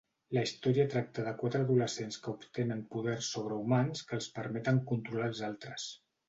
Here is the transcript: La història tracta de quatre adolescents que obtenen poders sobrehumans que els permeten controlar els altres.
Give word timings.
La 0.35 0.43
història 0.47 0.85
tracta 0.93 1.25
de 1.27 1.33
quatre 1.41 1.61
adolescents 1.65 2.17
que 2.23 2.31
obtenen 2.37 2.81
poders 2.95 3.29
sobrehumans 3.35 4.03
que 4.09 4.19
els 4.21 4.31
permeten 4.39 4.81
controlar 4.95 5.29
els 5.35 5.45
altres. 5.51 5.89